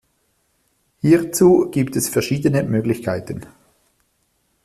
[1.01, 3.45] Hierzu gibt es verschiedene Möglichkeiten.